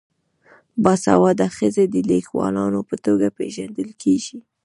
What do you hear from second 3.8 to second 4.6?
کیږي.